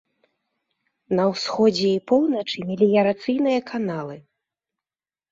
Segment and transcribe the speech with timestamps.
[1.17, 4.17] На ўсходзе і поўначы меліярацыйныя каналы.